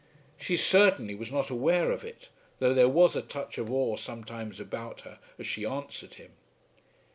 [0.35, 4.59] She certainly was not aware of it, though there was a touch of awe sometimes
[4.59, 6.31] about her as she answered him.